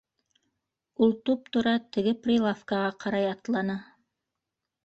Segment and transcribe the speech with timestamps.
[1.07, 3.77] Ул туп-тура теге прилавкаға ҡарай атланы.